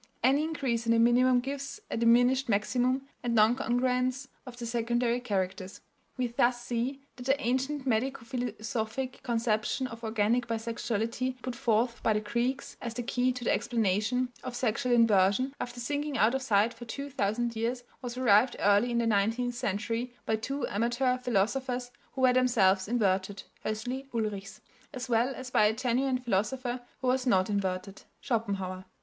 [0.23, 5.19] Any increase in the minimum gives a diminished maximum and non congruence of the secondary
[5.19, 5.81] characters.
[6.17, 12.13] We thus see that the ancient medico philosophic conception of organic bisexuality put forth by
[12.13, 16.41] the Greeks as the key to the explanation of sexual inversion, after sinking out of
[16.41, 21.15] sight for two thousand years, was revived early in the nineteenth century by two amateur
[21.19, 24.61] philosophers who were themselves inverted (Hössli, Ulrichs),
[24.95, 28.85] as well as by a genuine philosopher who was not inverted (Schopenhauer).